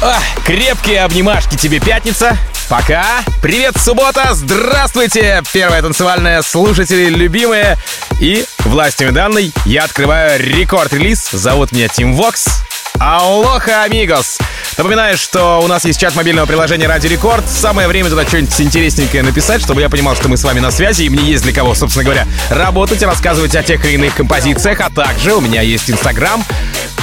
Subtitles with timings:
[0.00, 2.36] Ах, крепкие обнимашки тебе, пятница.
[2.68, 3.04] Пока.
[3.42, 4.28] Привет, суббота.
[4.32, 7.76] Здравствуйте, первая танцевальная слушатели, любимые.
[8.20, 11.30] И властями данной я открываю рекорд-релиз.
[11.32, 12.67] Зовут меня Тим Вокс.
[13.00, 14.38] Алоха, амигос!
[14.76, 17.48] Напоминаю, что у нас есть чат мобильного приложения Ради Рекорд.
[17.48, 21.04] Самое время туда что-нибудь интересненькое написать, чтобы я понимал, что мы с вами на связи,
[21.04, 24.80] и мне есть для кого, собственно говоря, работать и рассказывать о тех или иных композициях.
[24.80, 26.44] А также у меня есть Инстаграм,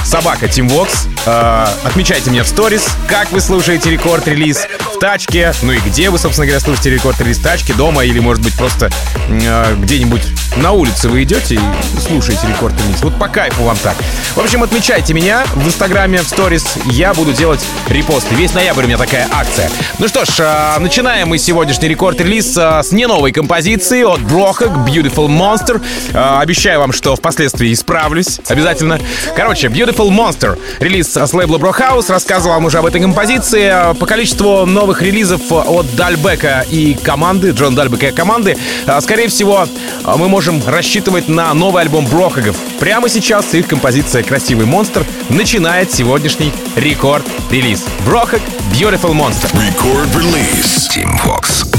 [0.04, 1.06] собака Тимвокс.
[1.26, 6.18] Э, отмечайте меня в сторис, как вы слушаете рекорд-релиз в тачке, ну и где вы,
[6.18, 8.90] собственно говоря, слушаете рекорд-релиз в тачке, дома или, может быть, просто
[9.28, 10.22] э, где-нибудь
[10.56, 13.02] на улице вы идете и слушаете рекорд-релиз.
[13.02, 13.96] Вот по кайфу вам так.
[14.34, 16.64] В общем, отмечайте меня в инстаграме, в сторис.
[16.86, 18.34] Я буду делать репосты.
[18.34, 19.70] Весь ноябрь у меня такая акция.
[20.00, 24.70] Ну что ж, э, начинаем мы сегодняшний рекорд-релиз э, с не новой композиции от Брохак
[24.70, 25.80] Beautiful Monster.
[26.12, 28.40] Э, обещаю вам, что впоследствии исправлюсь.
[28.48, 28.98] Обязательно.
[29.36, 30.58] Короче, Beautiful Monster.
[30.80, 32.10] Релиз с лейбла Брохаус.
[32.10, 33.94] Рассказывал вам уже об этой композиции.
[33.94, 38.56] По количеству новых релизов от Дальбека и команды, Джон Дальбека и команды,
[39.00, 39.68] скорее всего,
[40.04, 42.56] мы можем рассчитывать на новый альбом Брохагов.
[42.80, 47.84] Прямо сейчас их композиция «Красивый монстр» начинает сегодняшний рекорд-релиз.
[48.06, 48.40] Брохак
[48.72, 49.50] Beautiful Monster.
[49.52, 50.88] Record release.
[50.90, 51.75] Team Fox.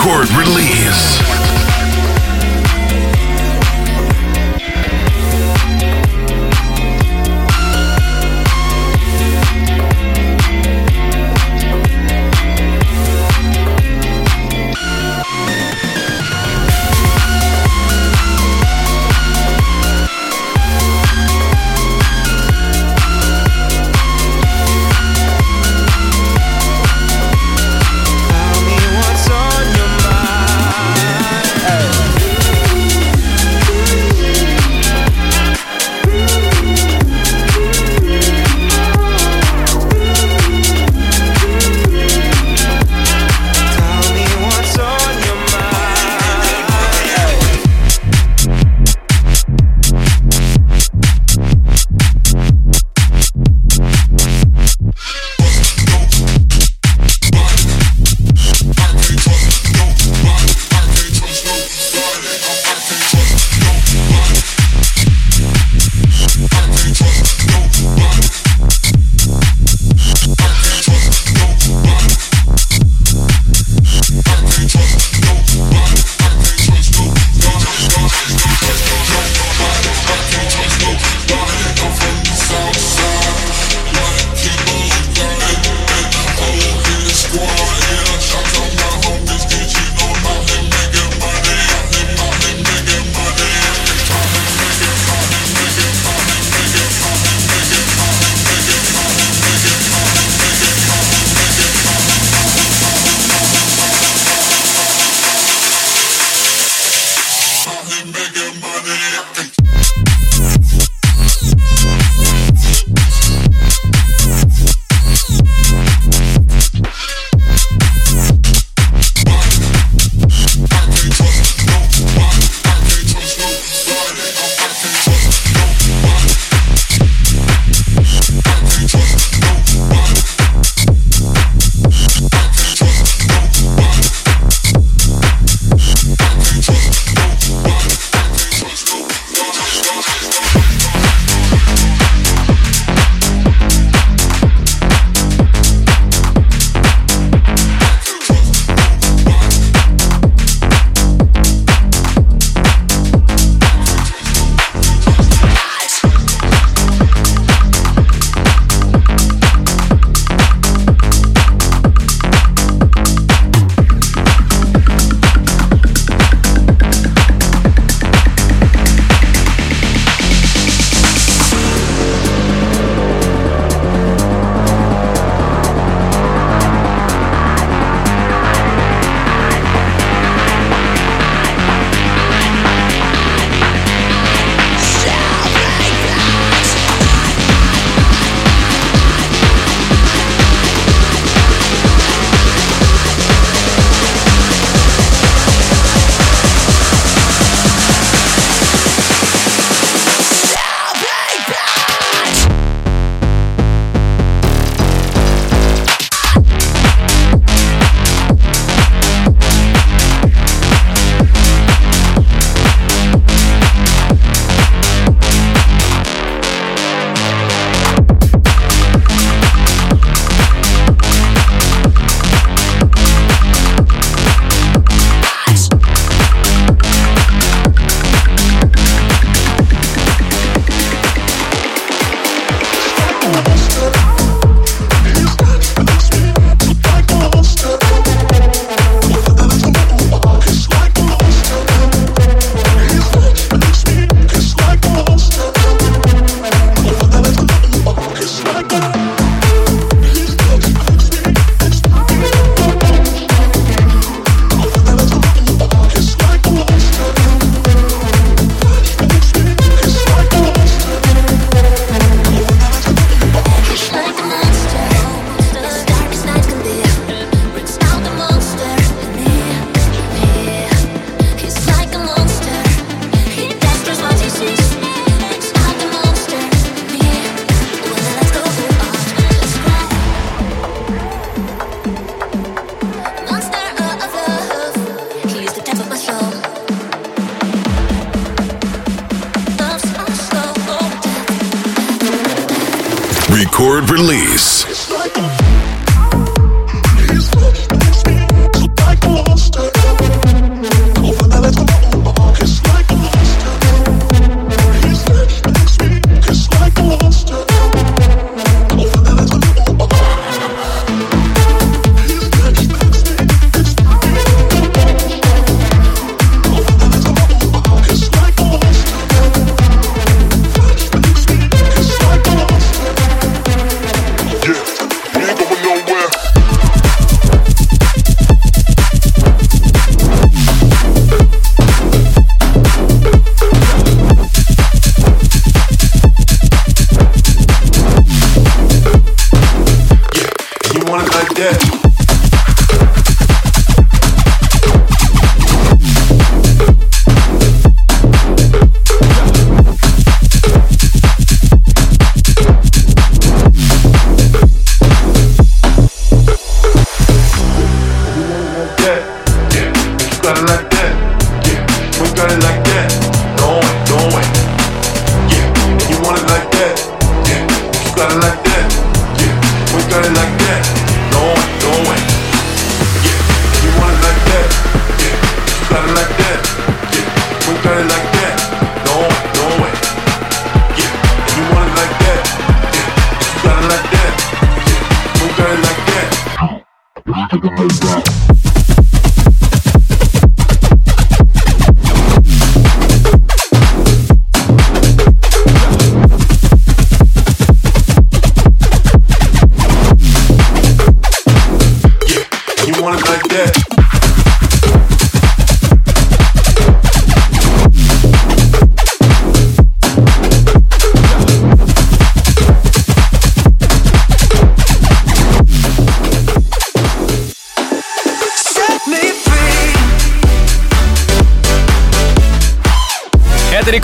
[0.00, 1.29] record release.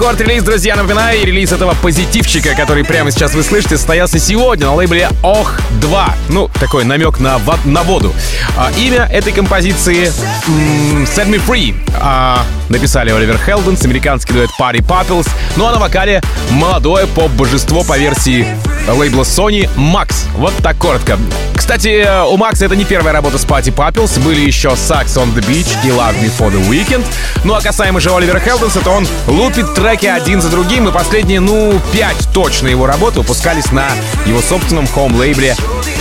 [0.07, 0.77] Рекорд-релиз, друзья.
[0.77, 6.15] Напоминаю, релиз этого позитивчика, который прямо сейчас вы слышите, состоялся сегодня на лейбле Ох 2.
[6.29, 8.15] Ну, такой намек на, на воду.
[8.57, 10.13] А, имя этой композиции
[10.47, 11.75] м- Set Me Free.
[12.01, 15.29] А, написали Оливер Хелденс, американский дуэт Party Pupples.
[15.57, 18.47] Ну а на вокале молодое поп-божество по версии
[18.89, 20.15] лейбла Sony Max.
[20.37, 21.19] Вот так коротко.
[21.57, 24.21] Кстати, у Макса это не первая работа с Party Pupples.
[24.23, 27.05] Были еще Sax on the Beach и Love Me for the Weekend.
[27.45, 31.41] Ну а касаемо же Оливера Хелденса, то он лупит треки один за другим, и последние,
[31.41, 33.89] ну, пять точно его работы выпускались на
[34.27, 35.57] его собственном хоум-лейбле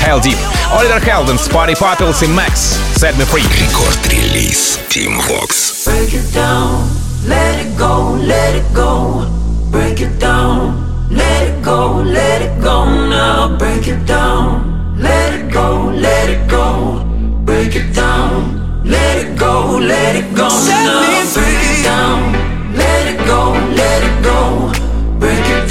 [0.06, 0.38] Hell Deep.
[0.78, 2.78] Оливер Хелденс, Party Pupples и Max.
[2.96, 3.44] Set Me Free.
[3.60, 5.88] Рекорд-релиз Team Vox.
[5.88, 6.88] Break it down,
[7.28, 9.26] let it go, let it go.
[9.72, 10.76] Break it down,
[11.10, 13.58] let it go, let it go now.
[13.58, 14.75] Break it down.
[14.98, 17.04] Let it go, let it go.
[17.44, 18.82] Break it down.
[18.86, 20.48] Let it go, let it go.
[20.50, 21.02] Set now.
[21.02, 21.44] me free.
[21.44, 22.34] Break it down.
[22.76, 24.72] Let it go, let it go.
[25.20, 25.65] Break it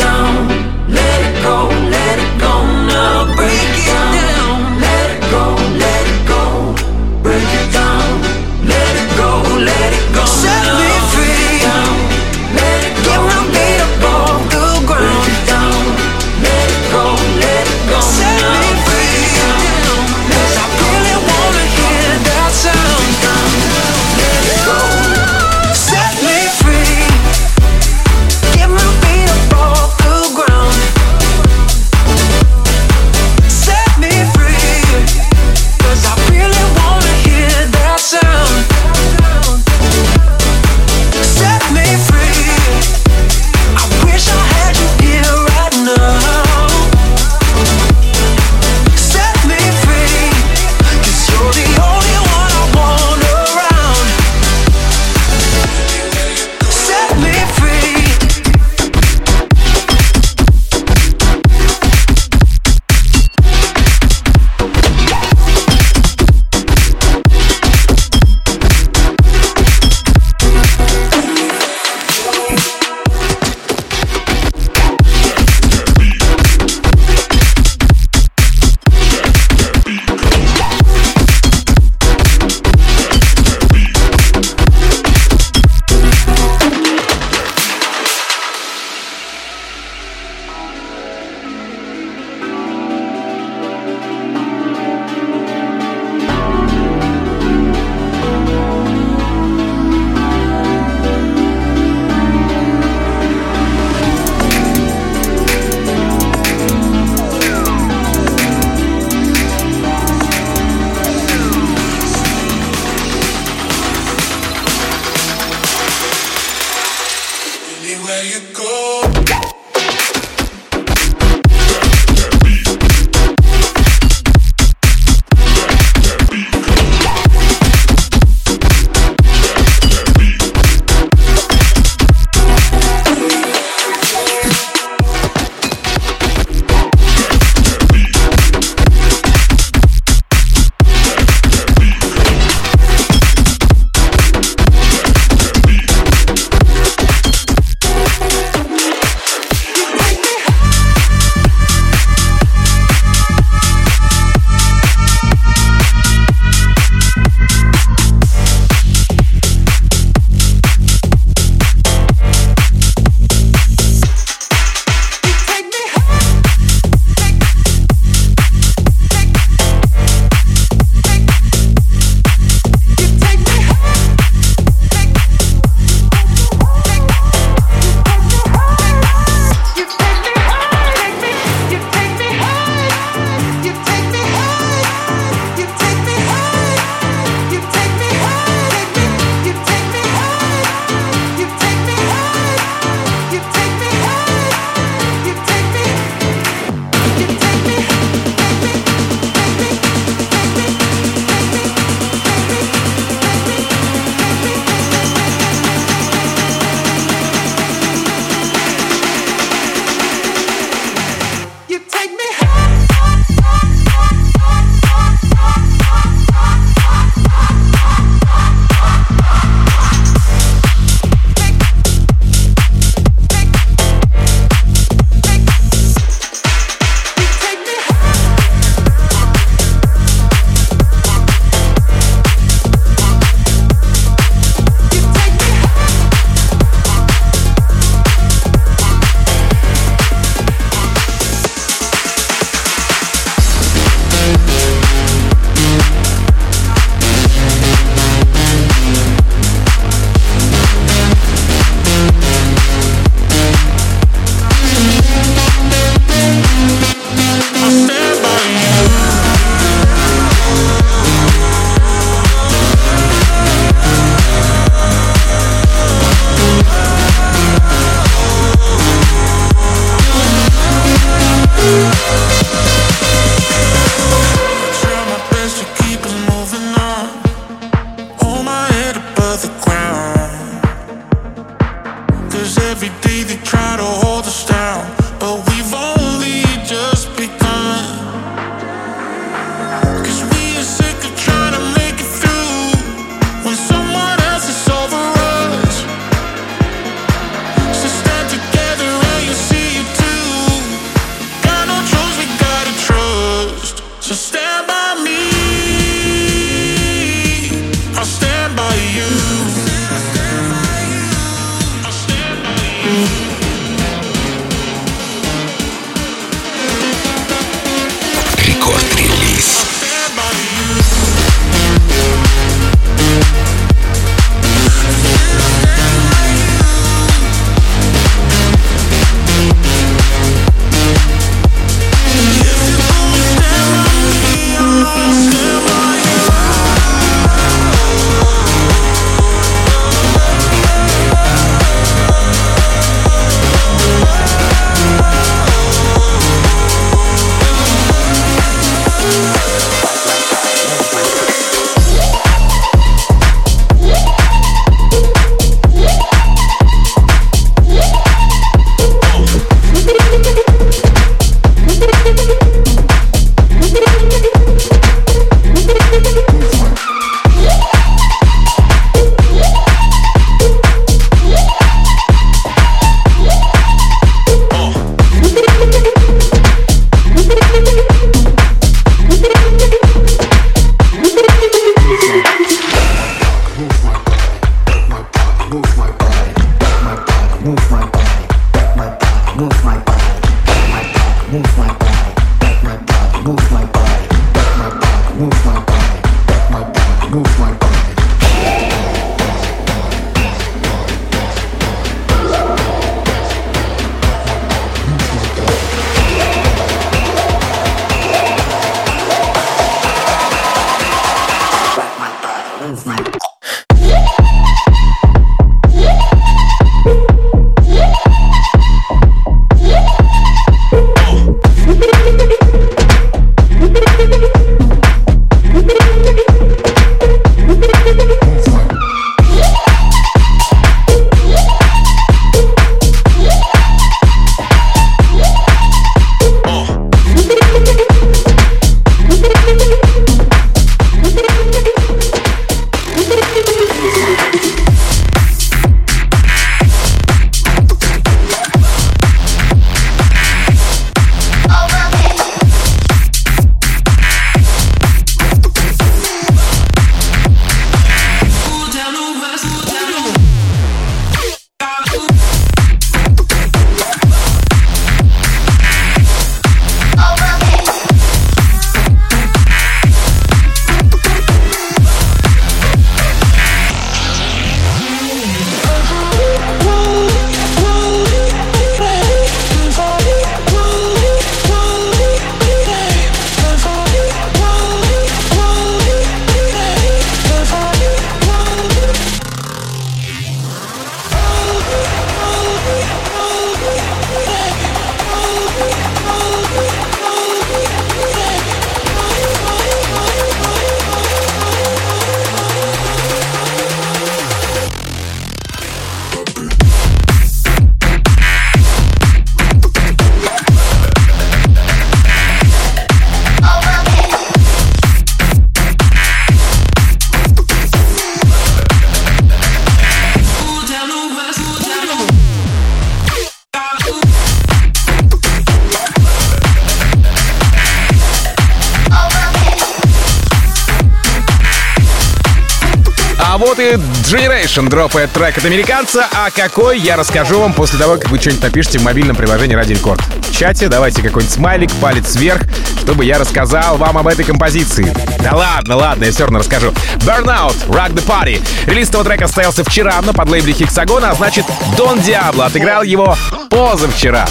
[533.35, 533.73] субботы
[534.05, 538.44] Generation дропает трек от американца, а какой, я расскажу вам после того, как вы что-нибудь
[538.44, 540.01] напишите в мобильном приложении Ради Рекорд.
[540.20, 542.42] В чате давайте какой-нибудь смайлик, палец вверх,
[542.81, 544.94] чтобы я рассказал вам об этой композиции.
[545.20, 546.73] Да ладно, ладно, я все равно расскажу.
[546.99, 548.40] Burnout, Rock the Party.
[548.66, 551.44] Релиз этого трека состоялся вчера на подлейбле Хексагона, а значит,
[551.77, 553.16] Дон Диабло отыграл его
[553.51, 554.29] позавчера.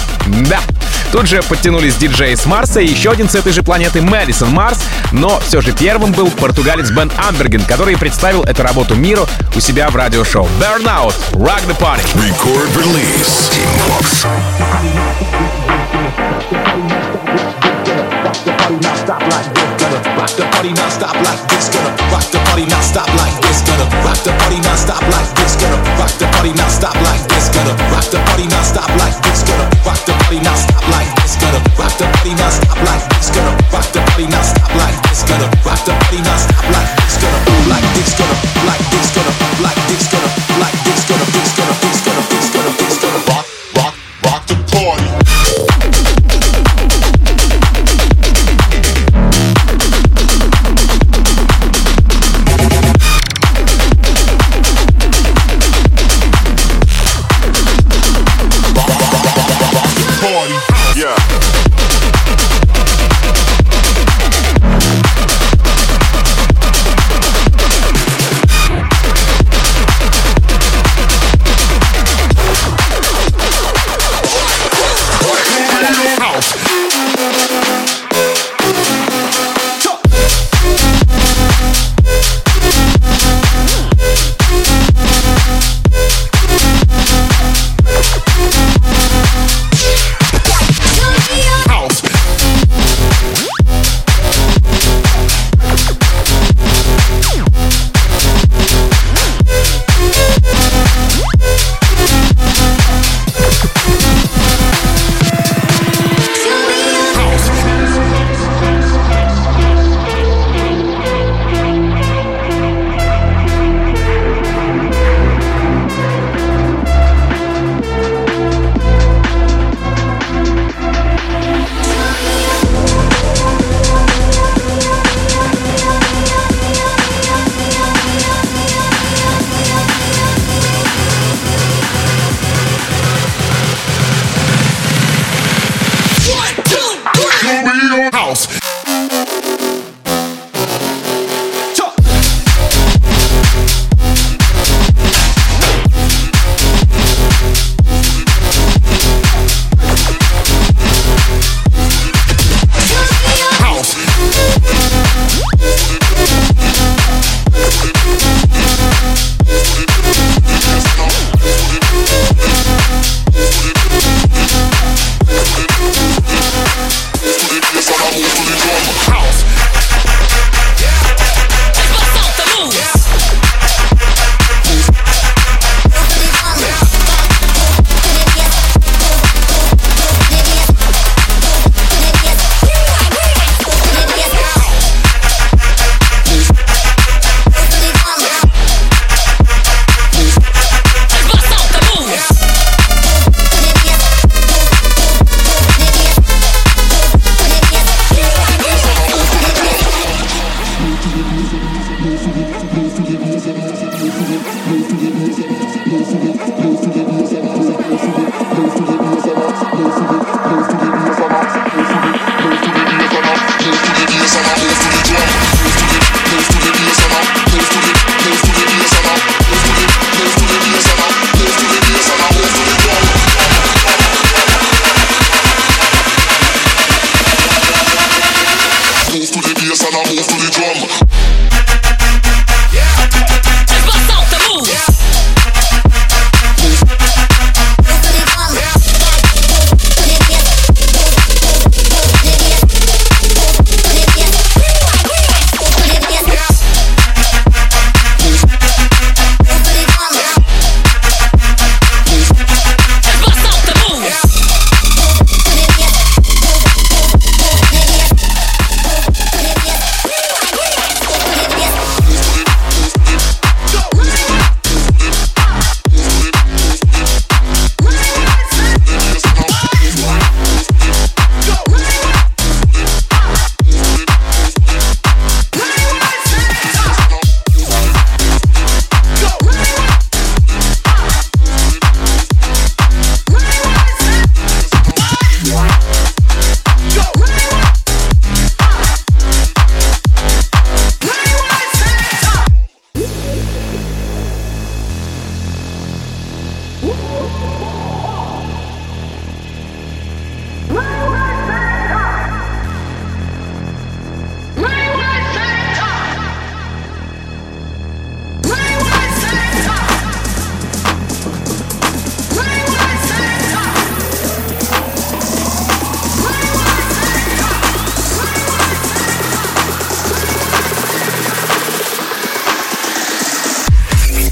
[0.48, 0.60] Да,
[1.14, 4.80] Тут же подтянулись диджеи с Марса и еще один с этой же планеты Мэдисон Марс,
[5.12, 9.24] но все же первым был португалец Бен Амберген, который представил эту работу миру
[9.54, 10.48] у себя в радиошоу.
[10.58, 12.02] Burnout, Rock the Party.
[12.16, 13.48] Record release.
[13.52, 14.26] Team Vox.
[18.34, 19.70] Rock the party not stop like this.
[19.78, 21.68] Gonna rock the party not stop like this.
[21.70, 23.62] Gonna rock the party not stop like this.
[23.62, 25.54] Gonna rock the party not stop like this.
[25.54, 27.46] Gonna rock the party not stop like this.
[27.54, 29.40] Gonna rock the party not stop like this.
[29.46, 31.36] Gonna rock the party not stop like this.
[31.38, 33.30] Gonna rock the party not stop like this.
[33.30, 35.22] Gonna rock the party not stop like this.
[35.22, 37.14] Gonna rock the body not stop like this.
[37.22, 37.38] Gonna
[37.70, 38.10] like this.
[38.18, 38.34] Gonna
[38.66, 39.08] like this.
[39.14, 40.43] Gonna like this.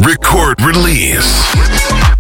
[0.05, 2.12] Record release.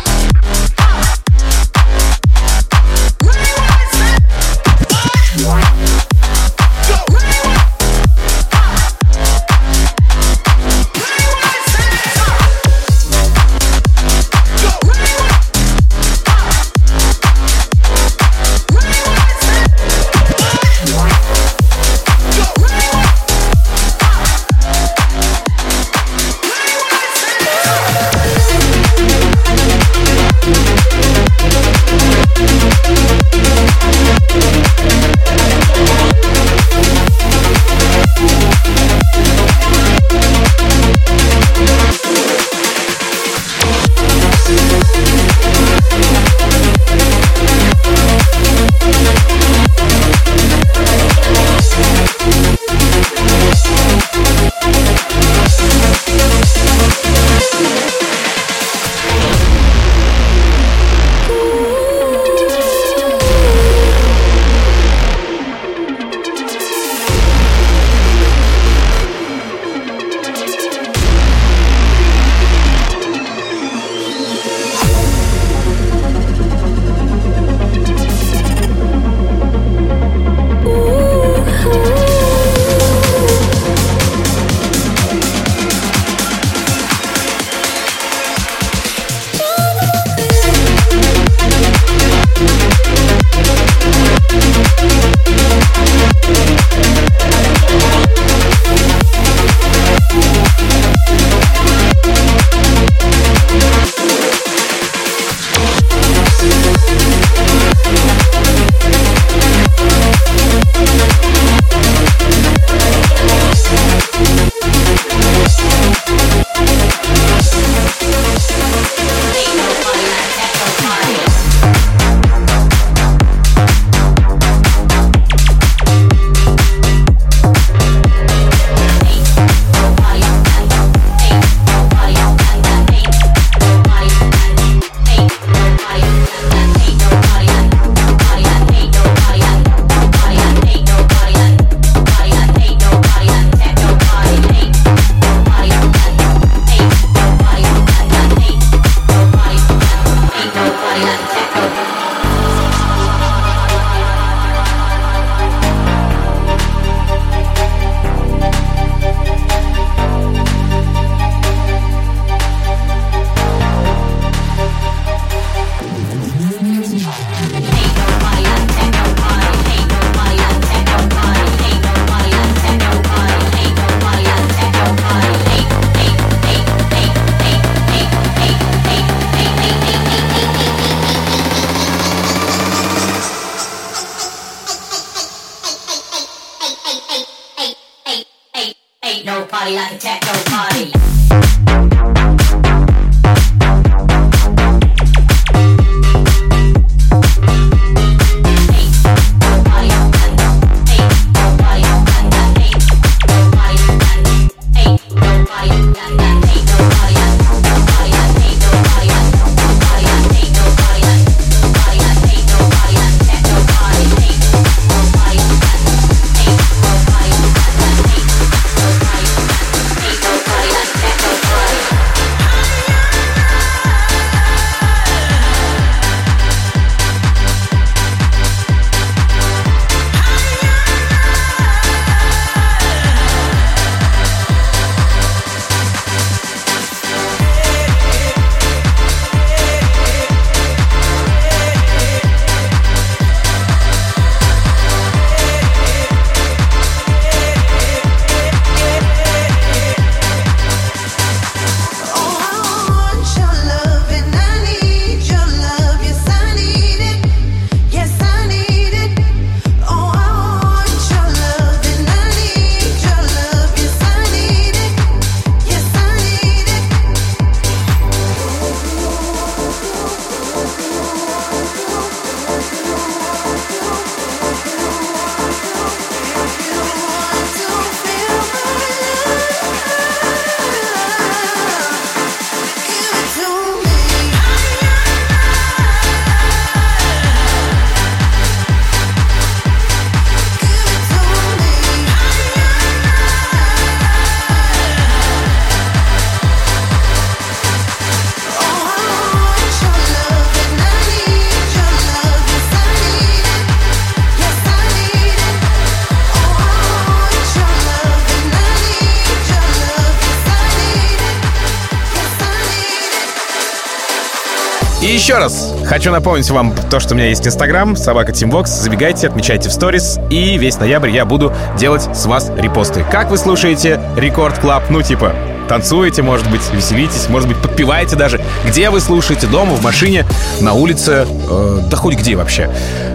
[315.92, 318.70] Хочу напомнить вам то, что у меня есть Инстаграм, собака Tim Vox.
[318.70, 323.04] Забегайте, отмечайте в сторис, и весь ноябрь я буду делать с вас репосты.
[323.12, 324.84] Как вы слушаете Record Club?
[324.88, 325.34] Ну, типа,
[325.68, 328.40] танцуете, может быть, веселитесь, может быть, подпеваете даже.
[328.66, 329.46] Где вы слушаете?
[329.46, 330.24] Дома, в машине,
[330.62, 332.70] на улице, э, да хоть где вообще.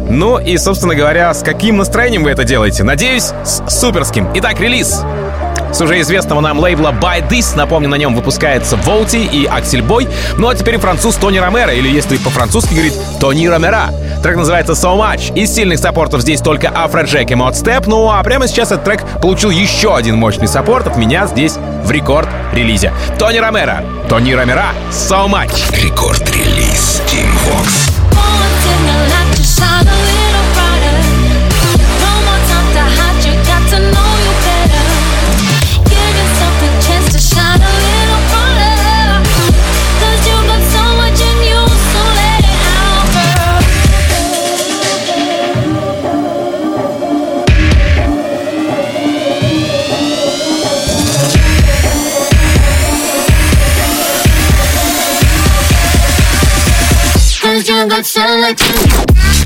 [0.07, 2.83] Ну и, собственно говоря, с каким настроением вы это делаете?
[2.83, 4.29] Надеюсь, с суперским.
[4.35, 5.03] Итак, релиз
[5.77, 7.55] с уже известного нам лейбла Bite This.
[7.55, 10.07] Напомню, на нем выпускается Волти и Axel Boy.
[10.37, 13.91] Ну а теперь француз Tony Romero, или если по-французски говорит Tony Romera.
[14.23, 15.35] Трек называется So Much.
[15.35, 17.85] Из сильных support ов здесь только Afrojack и Modestep.
[17.85, 21.91] Ну а прямо сейчас этот трек получил еще один мощный support от меня здесь в
[21.91, 22.91] Record Release.
[23.19, 23.83] Tony Romero.
[24.09, 24.69] Tony Romera.
[24.89, 25.53] So Much.
[25.83, 26.26] Record Release
[57.97, 59.36] much like you.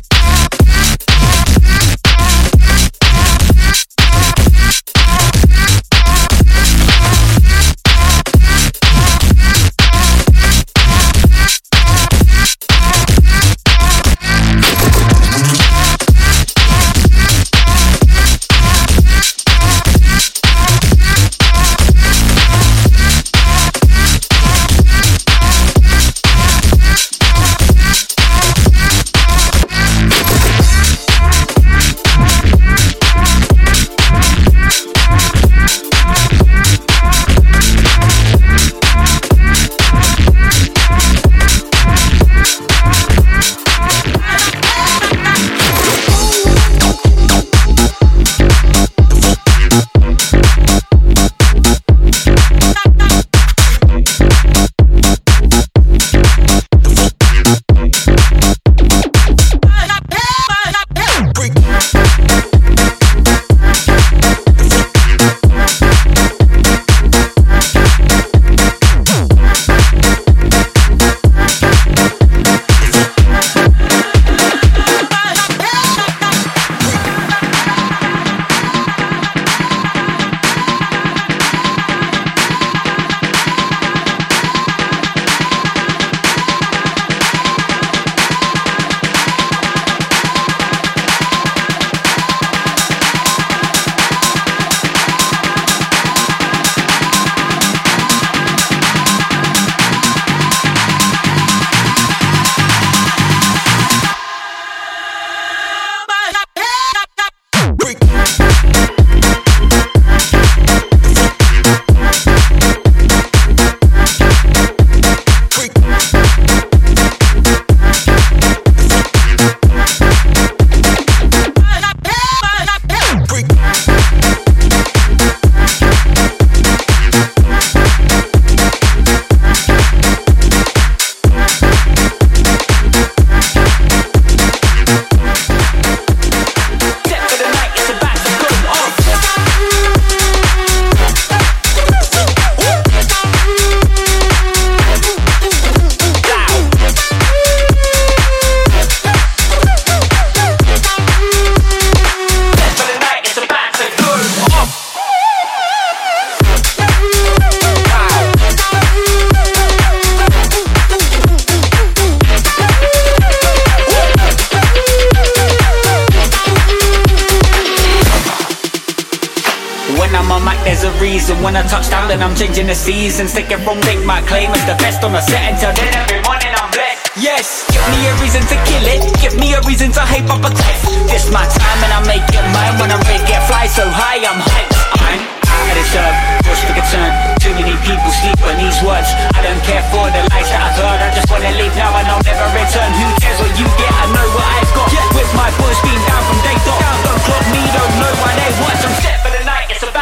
[172.81, 173.33] Seasons.
[173.33, 176.21] Take it from Link, my claim is the best on the set until then every
[176.25, 177.13] morning I'm blessed.
[177.13, 179.01] Yes, give me a reason to kill it.
[179.21, 180.81] Give me a reason to hype up a test.
[181.05, 182.75] This my time and I make it mine.
[182.81, 184.73] When I'm get fly so high, I'm hyped.
[184.97, 187.11] I'm out of just to concern.
[187.37, 189.09] Too many people sleep on these words.
[189.37, 190.99] I don't care for the lies that I've heard.
[191.05, 192.89] I just wanna leave now and I'll never return.
[192.97, 193.91] Who cares what you get?
[193.93, 194.89] I know what I've got.
[195.13, 196.81] With my boys being down from day dot.
[197.05, 198.81] Don't clock me, don't know why they watch.
[198.83, 199.40] I'm set for the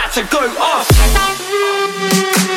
[0.10, 2.49] about to go off.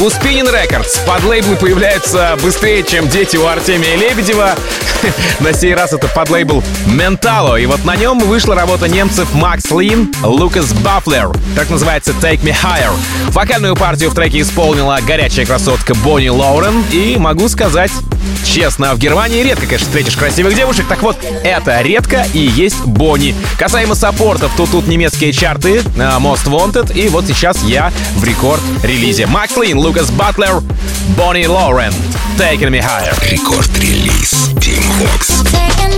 [0.00, 4.54] У Spinning Records под лейблы появляются быстрее, чем дети у Артемия Лебедева.
[5.40, 7.60] На сей раз это под лейбл Mentalo.
[7.60, 11.30] И вот на нем вышла работа немцев Макс Лин, Лукас Бафлер.
[11.54, 12.92] Так называется Take Me Higher.
[13.28, 16.84] Вокальную партию в треке исполнила горячая красотка Бонни Лоурен.
[16.92, 17.90] И могу сказать,
[18.44, 20.86] честно, в Германии редко, конечно, встретишь красивых девушек.
[20.88, 23.34] Так вот, это редко и есть Бонни.
[23.58, 26.92] Касаемо саппортов, то тут немецкие чарты, э, Most Wanted.
[26.94, 29.26] И вот сейчас я в рекорд-релизе.
[29.26, 30.62] Макс Лин, Лукас Батлер,
[31.16, 31.92] Бонни Лоурен.
[32.38, 33.14] Taking Me Higher.
[33.30, 35.44] Рекорд-релиз Team Vox.
[35.52, 35.95] Taking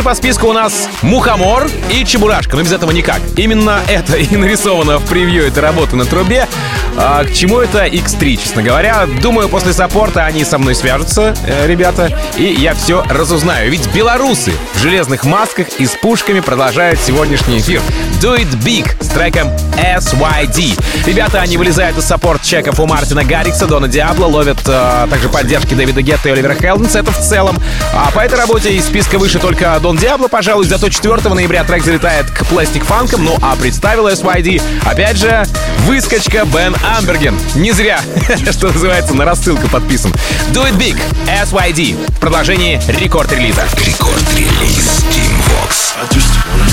[0.00, 2.56] дальше по списку у нас Мухомор и Чебурашка.
[2.56, 3.20] Но без этого никак.
[3.36, 6.48] Именно это и нарисовано в превью этой работы на трубе.
[6.96, 9.06] А, к чему это X3, честно говоря?
[9.22, 13.70] Думаю, после саппорта они со мной свяжутся, э, ребята, и я все разузнаю.
[13.70, 17.80] Ведь белорусы в железных масках и с пушками продолжают сегодняшний эфир.
[18.20, 21.06] Do It Big треком SYD.
[21.06, 26.02] Ребята, они вылезают из саппорт-чеков у Мартина Гаррикса, Дона Диабло, ловят э, также поддержки Дэвида
[26.02, 27.00] Гетта и Оливера Хелденса.
[27.00, 27.58] Это в целом.
[27.94, 31.84] А по этой работе из списка выше только Дон Диабло, пожалуй, зато 4 ноября трек
[31.84, 35.44] залетает к пластик фанкам, ну а представила SYD, опять же,
[35.86, 37.38] выскочка Бен Амберген.
[37.54, 38.00] Не зря,
[38.50, 40.12] что называется, на рассылку подписан.
[40.52, 43.64] Do It Big, SYD, в продолжении рекорд-релиза.
[43.76, 45.94] Рекорд-релиз Team Vox.
[46.00, 46.64] I just wanna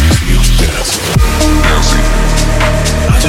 [2.12, 2.17] you.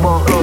[0.00, 0.39] more.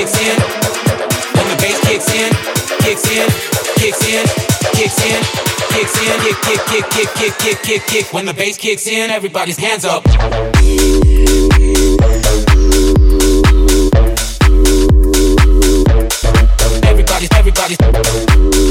[0.00, 0.40] Kicks in,
[1.36, 2.32] when the bass kicks in,
[2.80, 3.28] kicks in,
[3.76, 4.24] kicks in,
[4.72, 5.20] kicks in,
[5.68, 8.12] kicks in, kick, kick, kick, kick, kick, kick, kick, kick.
[8.14, 10.06] When the bass kicks in, everybody's hands up.
[16.82, 18.69] Everybody, everybody.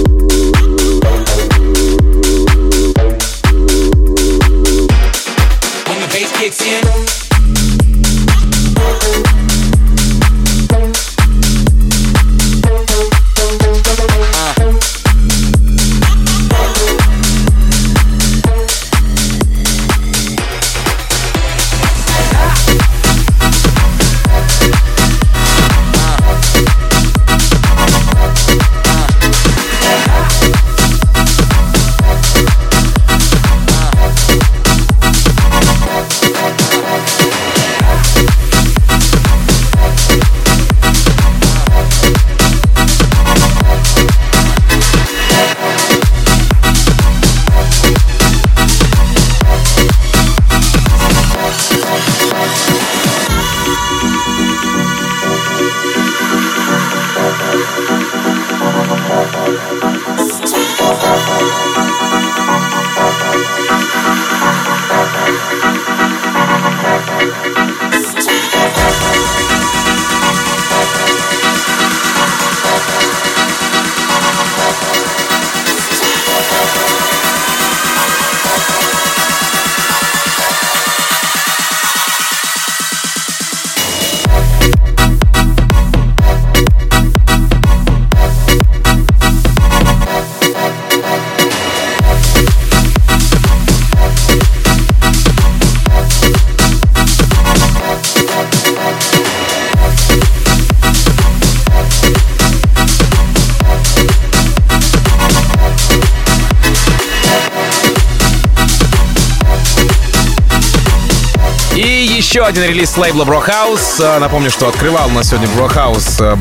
[112.30, 113.98] Еще один релиз лейбла Брохаус.
[114.20, 116.40] Напомню, что открывал у нас сегодня Брохаус м,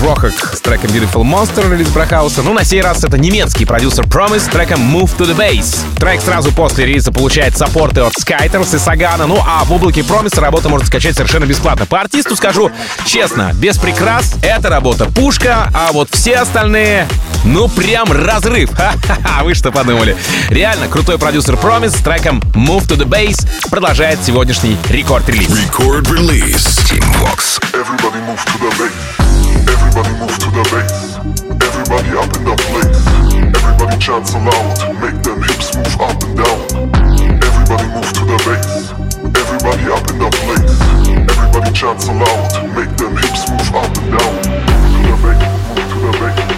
[0.00, 2.42] Брохак с треком Beautiful Monster релиз Брохауса.
[2.42, 5.84] Ну, на сей раз это немецкий продюсер Promise с треком Move to the Bass.
[6.00, 9.28] Трек сразу после релиза получает саппорты от Skyters и Сагана.
[9.28, 11.86] Ну, а в облаке Promise работу можно скачать совершенно бесплатно.
[11.86, 12.72] По артисту скажу
[13.06, 17.06] честно, без прикрас, эта работа пушка, а вот все остальные
[17.44, 18.70] ну, прям разрыв.
[18.76, 20.16] Ха-ха-ха, вы что подумали?
[20.48, 25.50] Реально, крутой продюсер Promise с треком Move to the Bass продолжает сегодняшний рекорд-релиз.
[25.50, 26.80] Release.
[26.88, 27.60] Team Vox.
[27.72, 28.92] Everybody move to the bass.
[29.66, 31.18] Everybody move to the bass.
[31.62, 33.00] Everybody up in the place.
[33.54, 35.00] Everybody chants aloud.
[35.00, 36.58] Make them hips move up and down.
[37.42, 38.92] Everybody move to the bass.
[39.34, 40.76] Everybody up in the place.
[41.30, 42.50] Everybody chants aloud.
[42.76, 44.34] Make them hips move up and down.
[44.34, 45.42] Move to the bass.
[45.68, 46.49] Move to the bass.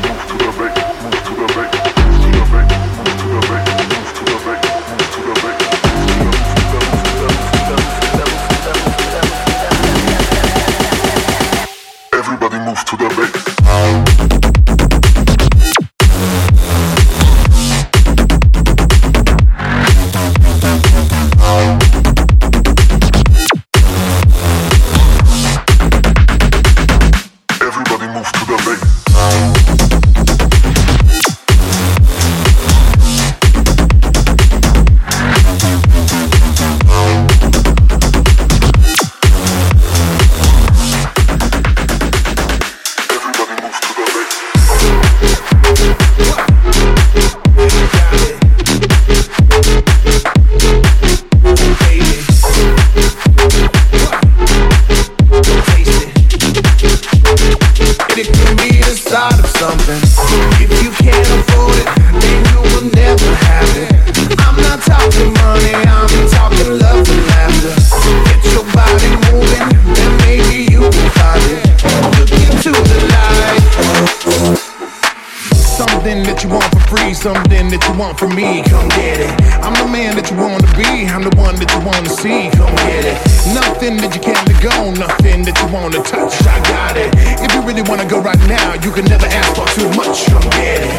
[77.22, 79.30] Something that you want from me, come get it.
[79.62, 82.74] I'm the man that you wanna be, I'm the one that you wanna see, come
[82.82, 83.14] get it.
[83.54, 87.14] Nothing that you can't let go, nothing that you wanna touch, I got it.
[87.38, 90.42] If you really wanna go right now, you can never ask for too much, come
[90.58, 90.98] get it.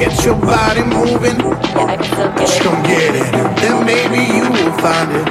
[0.00, 1.36] Get your body moving,
[2.40, 3.28] just come get it.
[3.60, 5.28] Then maybe you will find it.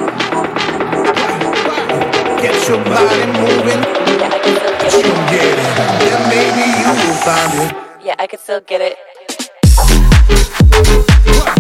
[2.46, 3.82] Get your body moving,
[4.86, 5.66] just come get it.
[6.06, 7.70] Then maybe you will find it.
[8.06, 9.17] Yeah, I could still get it.
[10.78, 11.57] What?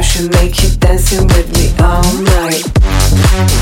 [0.00, 3.59] I'm make you dancing with me all night.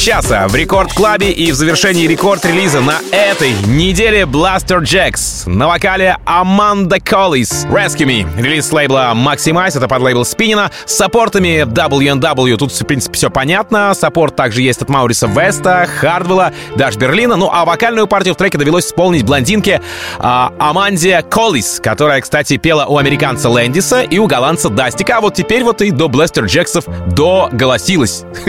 [0.00, 7.00] Часа в рекорд-клабе и в завершении рекорд-релиза на этой неделе Blaster Jacks на вокале Аманда
[7.00, 8.40] Коллис Rescue Me.
[8.40, 12.56] Релиз лейбла Maximize, это под лейбл Спинина, с саппортами WNW.
[12.56, 13.92] Тут, в принципе, все понятно.
[13.94, 17.36] Саппорт также есть от Мауриса Веста, Хардвелла, Даш Берлина.
[17.36, 19.82] Ну, а вокальную партию в треке довелось исполнить блондинке
[20.18, 25.16] а, Аманде Коллис, которая, кстати, пела у американца Лэндиса и у голландца Дастика.
[25.16, 28.24] А вот теперь вот и до Blaster Джексов доголосилась.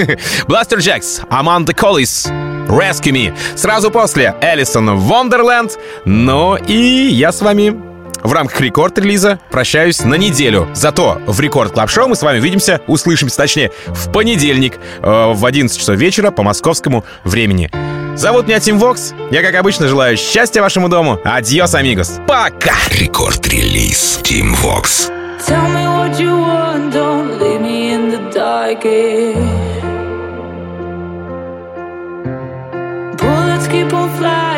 [0.48, 2.32] Blasterjaxx, Amanda Collis,
[2.72, 3.34] Rescue Me.
[3.56, 5.78] Сразу после Alison Wonderland.
[6.06, 6.74] Ну и
[7.12, 7.76] я с вами
[8.24, 10.70] в рамках Record Release прощаюсь на неделю.
[10.74, 15.46] Зато в Record Club Show мы с вами увидимся, услышимся, точнее, в понедельник э, в
[15.46, 17.72] 11 часов вечера по московскому времени.
[18.16, 19.14] Зовут меня Tim Vox.
[19.32, 21.20] Я, как обычно, желаю счастья вашему дому.
[21.24, 22.20] Adiós, amigos.
[22.28, 22.76] Пока!
[22.92, 25.10] Record Release Tim Vox.
[25.48, 28.86] Tell me what you want, don't leave me in the dark.
[28.86, 29.71] eh.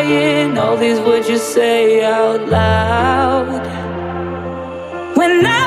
[0.04, 3.64] crying, all these words you say out loud.
[5.16, 5.63] When I